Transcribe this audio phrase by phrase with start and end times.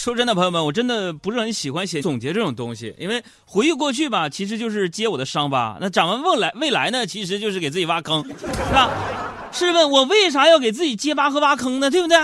[0.00, 8.90] 说真的，朋友们，我真的不是很喜欢写总结这种东西，因为回忆过去吧，其实就是揭我的伤疤；那展望未来，未来呢，其实就是给自己挖坑，是吧？
[9.52, 11.90] 试问，我为啥要给自己揭疤和挖坑呢？
[11.90, 12.16] 对不对？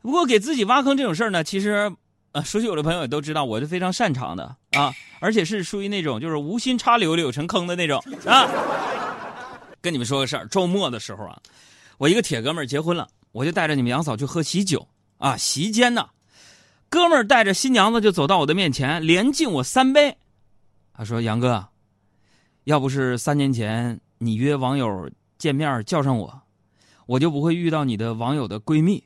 [0.00, 1.88] 不过给自己挖坑这种事儿呢，其实，
[2.32, 8.48] 呃，熟悉我的朋友也都知道，我是非常擅长的啊，而且是属于那种就是无心插柳柳成坑的那种啊。
[9.80, 11.38] 跟你们说个事儿，周末的时候啊，
[11.98, 14.84] 我一个铁哥们儿结婚了，我就带着你们杨嫂去喝喜酒
[15.18, 16.08] 啊，席间呢。
[16.92, 20.14] 哥们儿带着新娘子就走到我的面前，连敬我三杯。
[20.92, 21.66] 他说：“杨哥，
[22.64, 26.42] 要不是三年前你约网友见面叫上我，
[27.06, 29.02] 我就不会遇到你的网友的闺蜜，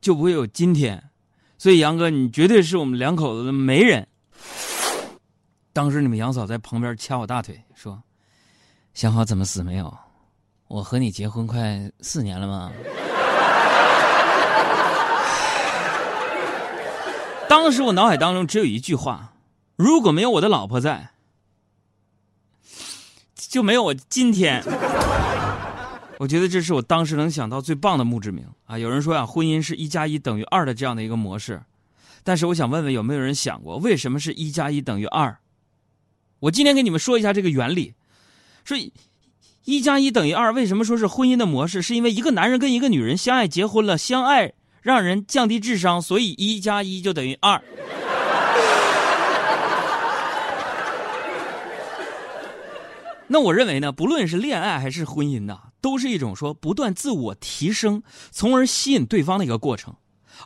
[0.00, 1.10] 就不会有今天。
[1.58, 4.08] 所以杨哥，你绝对是我们两口子的媒人。”
[5.74, 8.02] 当时你们杨嫂在旁边掐我大腿说
[8.94, 9.94] ：“想好怎么死没有？
[10.68, 12.72] 我和你结婚快四年了吗？”
[17.50, 19.34] 当时我脑海当中只有一句话：
[19.74, 21.10] 如果没有我的老婆在，
[23.34, 24.62] 就没有我今天。
[26.20, 28.78] 我觉得这是我当时能想到最棒的墓志铭啊！
[28.78, 31.60] 有人说呀，婚姻是一加一等于二的这样的一个模式，
[32.22, 35.36] 但是我想问问有没有人想过，为什么是一加一等于二？
[36.38, 37.94] 我今天给你们说一下这个原理：
[38.62, 38.78] 说
[39.64, 41.82] 一加一等于二，为什么说是婚姻的模式？
[41.82, 44.52] 是因为一个男人跟一个女人相爱结婚了，相爱。
[44.82, 47.62] 让人降低智商，所以一加一就等于二。
[53.32, 59.94] 那我认为呢，不论是恋爱还是婚姻呢，都是一种说不断自我提升，从而吸引对方的一个过程，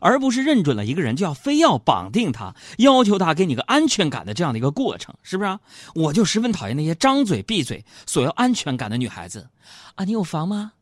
[0.03, 5.61] 而不是认准了一个人就要非要绑定他，要求他给你个安全感的这样的一个过程，是不是啊？
[5.95, 9.49] 我就十分讨厌那些张嘴闭嘴索要安全感的女孩子。
[9.95, 10.73] 啊，你有房吗？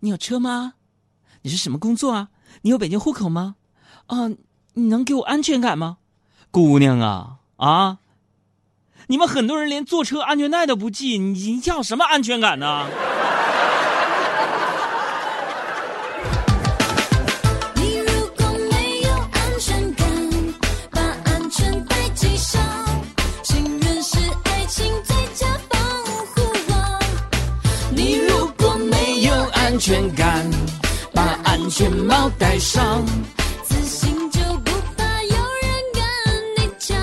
[0.00, 0.74] 你有车吗？
[1.42, 2.30] 你是什么工作啊？
[2.60, 3.56] 你有北京户口吗？
[4.06, 4.28] 啊，
[4.74, 5.96] 你能给我安全感吗？
[6.50, 7.98] 姑娘啊啊！
[9.08, 12.86] 你们很多人连坐车安全带都不系，你要什么安全感呢？
[17.74, 18.26] 你如
[28.56, 30.50] 果没有安全感，
[31.12, 33.04] 把安全帽戴上，
[33.64, 36.02] 自信就不怕有人跟
[36.56, 36.96] 你抢。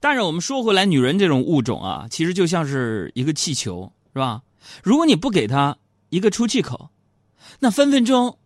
[0.00, 4.42] 但是我们说回来，女人这种物种啊，其实就像是一个气球，是吧？
[4.82, 5.76] 如果你不给她
[6.10, 6.90] 一个出气口，
[7.60, 8.36] 那分分钟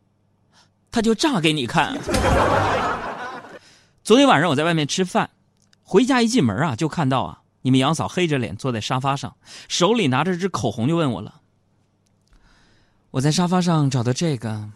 [0.92, 1.98] 她就炸给你看。
[4.04, 5.30] 昨天晚上我在外面吃饭，
[5.82, 9.36] 回家一进门啊，就看到啊，你们杨嫂黑着脸坐在沙发上，
[9.66, 11.40] 手里拿着支口红，就问我了。
[13.10, 14.68] 我在沙发上找的这个，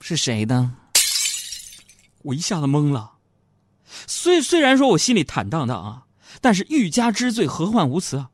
[0.00, 0.70] 是谁的？
[2.22, 3.10] 我一下子懵了。
[4.06, 6.04] 虽虽然说我心里坦荡荡啊，
[6.40, 8.30] 但是欲加之罪，何患无辞啊？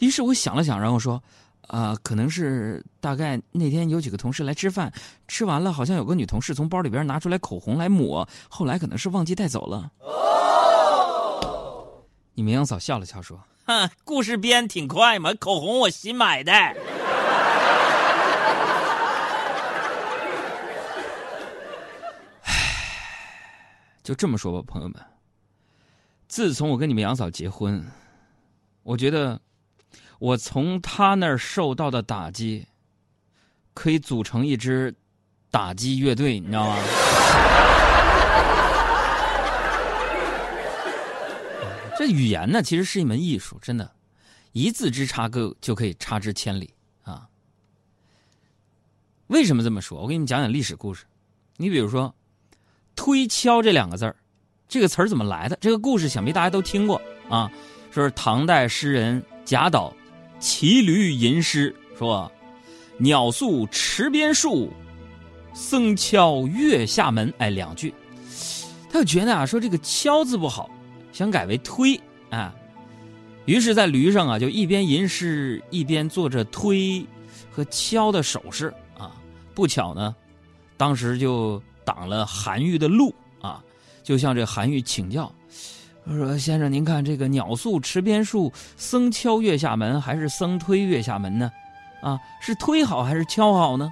[0.00, 1.22] 于是我想了想，然后说
[1.68, 4.92] ：“啊，可能是大概那天有几个同事来吃饭，
[5.28, 9.92] 吃完了，好像有个女同事从包里边拿出来口红来抹，后来可能是忘记带走了。”
[12.34, 16.52] 你明阳嫂笑了笑说：“哼，故事编挺快嘛，口红我新买的。”
[24.08, 24.96] 就这么说吧，朋友们。
[26.28, 27.86] 自从我跟你们杨嫂结婚，
[28.82, 29.38] 我觉得
[30.18, 32.66] 我从她那儿受到的打击，
[33.74, 34.96] 可以组成一支
[35.50, 36.76] 打击乐队，你知道吗？
[41.98, 43.94] 这语言呢，其实是一门艺术，真的，
[44.52, 47.28] 一字之差，个就可以差之千里啊。
[49.26, 50.00] 为什么这么说？
[50.00, 51.04] 我给你们讲讲历史故事。
[51.58, 52.14] 你比如说。
[52.98, 54.16] 推敲这两个字儿，
[54.68, 55.56] 这个词儿怎么来的？
[55.60, 57.48] 这个故事想必大家都听过啊。
[57.92, 59.94] 说是唐代诗人贾岛
[60.40, 62.30] 骑驴吟诗，说
[62.98, 64.72] ：“鸟宿池边树，
[65.54, 67.94] 僧敲月下门。”哎，两句，
[68.90, 70.68] 他就觉得啊，说这个“敲”字不好，
[71.12, 71.98] 想改为“推”
[72.30, 72.52] 啊。
[73.44, 77.06] 于是，在驴上啊，就一边吟诗，一边做着推
[77.48, 79.12] 和敲的手势啊。
[79.54, 80.16] 不巧呢，
[80.76, 81.62] 当时就。
[81.88, 83.64] 挡了韩愈的路啊，
[84.02, 85.32] 就向这韩愈请教，
[86.06, 91.50] 说：“先生，您看这个‘鸟宿池边树，僧敲月下门’还是‘僧推月下门’呢？
[92.02, 93.90] 啊，是推好还是敲好呢？”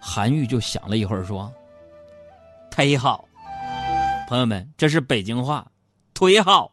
[0.00, 1.52] 韩愈就想了一会儿，说
[2.74, 3.28] ：“忒好。”
[4.26, 5.66] 朋友们，这是北京话
[6.16, 6.72] ，“忒好”。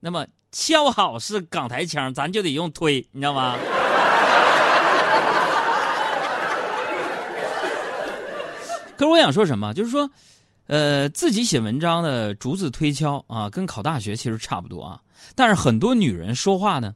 [0.00, 3.56] 那么“敲好”是港台腔，咱就得用“推”，你知道吗？
[8.94, 10.10] 可是我想说什么，就是说，
[10.66, 15.00] 呃，自己写文章的逐字推敲啊，跟考大学其实差不多啊。
[15.34, 16.94] 但是很多女人说话呢，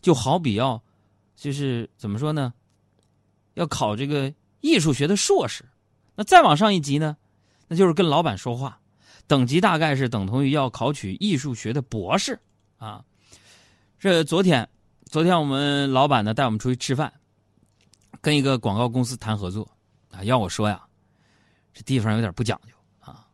[0.00, 0.80] 就好比要，
[1.36, 2.54] 就是怎么说呢，
[3.54, 5.64] 要考这个艺术学的硕士。
[6.14, 7.16] 那再往上一级呢，
[7.66, 8.78] 那就是跟老板说话，
[9.26, 12.38] 等级大概是等同于要考取艺术学的博士
[12.78, 13.04] 啊。
[13.98, 14.68] 这昨天，
[15.10, 17.12] 昨天我们老板呢带我们出去吃饭，
[18.20, 19.68] 跟一个广告公司谈合作
[20.12, 20.80] 啊，要我说呀，
[21.74, 23.26] 这地方有点不讲究啊，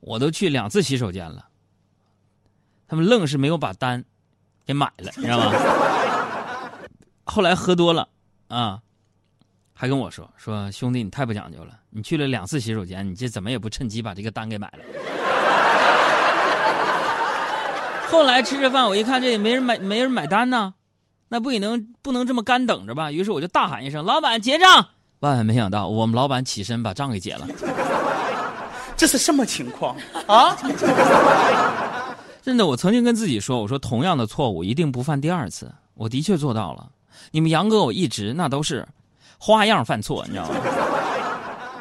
[0.00, 1.46] 我都去两次洗手间了，
[2.88, 4.04] 他们愣是没有把单
[4.66, 5.52] 给买了，你知道吗？
[7.24, 8.08] 后来喝多了
[8.48, 8.80] 啊。
[9.80, 11.78] 还跟我说说兄弟，你太不讲究了！
[11.90, 14.78] 你去了两次洗手间，你这怎么也不趁机把这个单给买了？
[18.08, 20.74] 后来吃着饭，我一看这也没人买，没人买单呢，
[21.28, 23.12] 那不也能不能这么干等着吧？
[23.12, 24.88] 于是我就大喊一声：“老板结账！”
[25.20, 27.46] 万万没想到，我们老板起身把账给结了。
[28.96, 30.56] 这是什么情况 啊？
[32.42, 36.90] 真的，我曾经跟自己说：“我说同样的错误一定不犯第二次。”我的确做到了。
[37.30, 38.86] 你们杨哥，我一直那都是。
[39.40, 40.56] 花样犯错，你知道吗？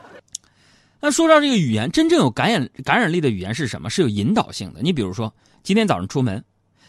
[1.01, 3.89] 那说到这个语言，真正有感染感染力的语言是什么？
[3.89, 4.81] 是有引导性的。
[4.83, 6.43] 你比如说，今天早上出门，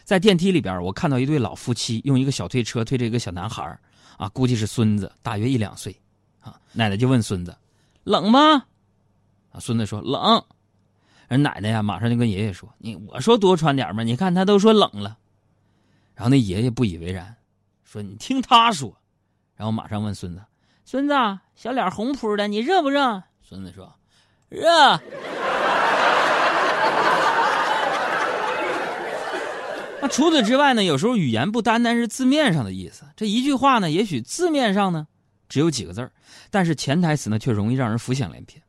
[0.04, 3.78] 在电梯里边，我看到一对老夫妻用一个小推车推着一个小男孩
[4.18, 5.94] 啊，估计是孙子，大约一两岁，
[6.48, 7.56] 啊，奶奶就问孙子
[8.04, 8.64] ：“冷吗？”
[9.52, 10.42] 啊，孙子说：“冷。”
[11.28, 15.18] 人奶奶呀，马上就跟爷爷说：“你我说多穿点嘛，你看他都说冷了。”
[16.16, 17.36] 然后那爷爷不以为然，
[17.84, 18.96] 说：“你听他说。”
[19.54, 20.42] 然后马上问孙子。
[20.84, 21.14] 孙子，
[21.54, 23.22] 小脸红扑的，你热不热？
[23.42, 23.94] 孙子说
[24.48, 24.68] ：“热。”
[30.00, 30.84] 那除此之外呢？
[30.84, 35.08] 有时候语言不单单是字面上的意思，这一句话呢，也许字面上呢
[35.48, 36.12] 只有几个字儿，
[36.50, 38.62] 但是潜台词呢却容易让人浮想联翩。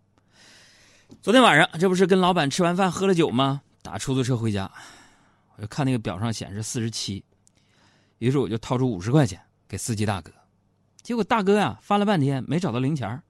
[1.21, 3.61] 昨天晚上这不是跟老板吃完饭喝了酒吗？
[3.81, 4.69] 打出租车回家，
[5.55, 7.23] 我就看那个表上显示四十七，
[8.19, 10.31] 于是我就掏出五十块钱给司机大哥。
[11.01, 13.21] 结果大哥呀翻了半天没找到零钱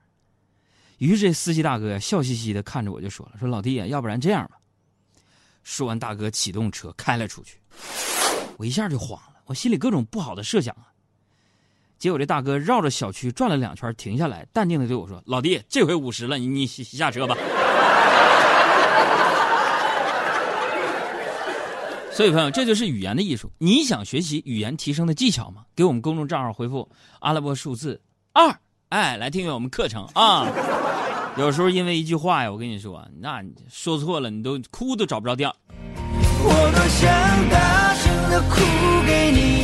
[0.97, 4.57] 于是这司机大哥笑嘻嘻的看着我就说了：“说老弟呀，要不然这样吧。”
[5.63, 7.57] 说完，大哥启动车开了出去。
[8.57, 10.91] 我一下就慌了，我心里各种不好的设想啊。
[11.99, 17.35] 结果这大哥绕着小区转了两圈，停下来，淡定的对我说：“老弟，这回五十了，你你下车吧。
[22.09, 23.51] ”所以，朋友，这就是语言的艺术。
[23.57, 25.63] 你想学习语言提升的技巧吗？
[25.75, 28.01] 给我们公众账号回复阿拉伯数字
[28.33, 28.55] 二，
[28.89, 30.47] 哎，来订阅我们课程啊！
[31.37, 35.55] 有时候因为一句话呀，我跟你说，那你说错了，你都哭都找不着调。
[36.41, 38.55] 我多想大声的哭
[39.05, 39.58] 给你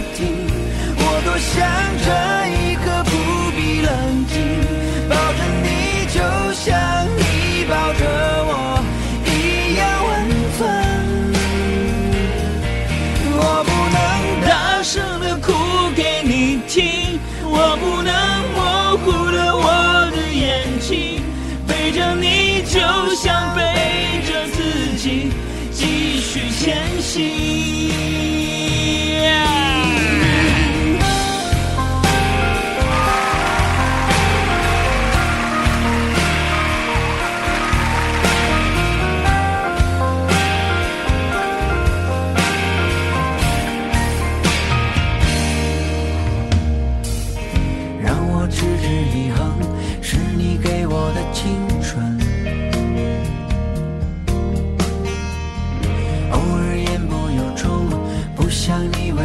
[20.40, 21.22] 眼睛，
[21.68, 22.80] 背着你就
[23.16, 25.32] 像背着自己，
[25.72, 27.75] 继续前行。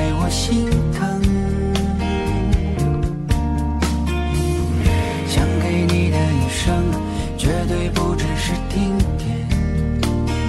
[0.01, 1.21] 为我心疼。
[5.29, 6.73] 想给你的一生，
[7.37, 9.47] 绝对不只是听天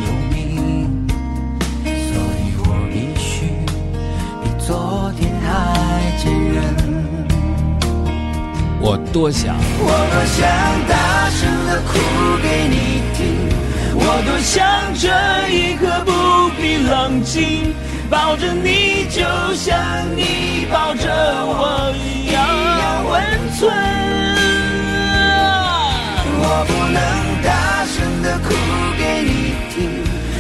[0.05, 1.05] 由命，
[1.84, 3.29] 所以我必须
[4.41, 5.50] 比昨天还
[6.17, 6.58] 坚韧。
[8.79, 10.39] 我多想，我多想
[10.88, 11.89] 大声的哭
[12.41, 13.20] 给你听，
[13.96, 14.55] 我多想
[14.96, 15.10] 这
[15.50, 16.10] 一刻不
[16.55, 17.75] 必冷静，
[18.12, 19.22] 抱着你就
[19.56, 19.74] 像
[20.18, 21.08] 你抱着
[21.48, 22.44] 我一样
[23.10, 23.13] 温
[23.58, 23.72] 存。
[26.44, 27.00] 我不能
[27.41, 28.50] 大声的哭
[29.00, 29.74] 给你听，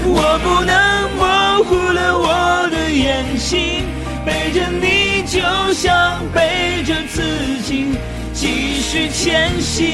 [0.03, 0.75] 我不能
[1.15, 3.85] 模糊了我的眼睛，
[4.25, 5.39] 背着你就
[5.73, 7.23] 像背着自
[7.63, 7.95] 己。
[8.33, 9.87] 继续前行。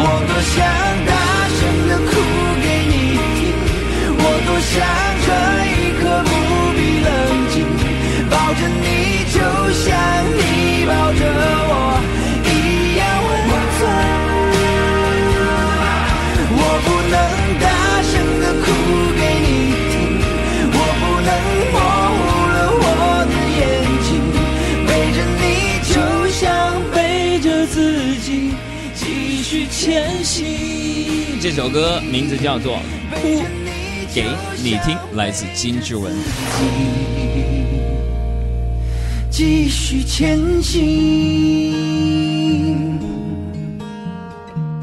[0.00, 0.56] 我多想
[1.06, 1.12] 大
[1.58, 2.12] 声的哭，
[4.60, 4.74] 像
[5.24, 5.28] 这
[5.66, 6.30] 一刻不
[6.74, 7.08] 必冷
[7.50, 7.54] 静，
[8.28, 8.86] 抱着你
[9.32, 9.36] 就
[9.72, 9.86] 像
[10.36, 10.40] 你
[10.86, 11.20] 抱着
[11.70, 11.72] 我
[12.44, 12.46] 一
[12.98, 13.00] 样
[13.48, 13.80] 温存。
[16.50, 17.16] 我不能
[17.60, 17.66] 大
[18.02, 18.66] 声的哭
[19.16, 19.46] 给你
[19.90, 19.94] 听，
[20.72, 21.30] 我不能
[21.72, 21.76] 模
[22.16, 22.18] 糊
[22.52, 22.84] 了我
[23.30, 23.60] 的眼
[24.04, 24.08] 睛，
[24.86, 25.42] 背着你
[25.92, 25.92] 就
[26.32, 26.40] 像
[26.92, 26.96] 背
[27.40, 27.76] 着自
[28.18, 28.26] 己
[28.94, 31.38] 继续前行。
[31.40, 32.76] 这首歌名字叫做
[33.20, 33.42] 《哭》。
[34.18, 34.24] 给
[34.64, 36.12] 你听》，来自金志文。
[39.30, 41.97] 继续前行。